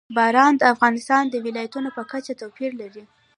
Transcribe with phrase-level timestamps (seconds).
[0.15, 3.03] باران د افغانستان د ولایاتو په کچه توپیر لري.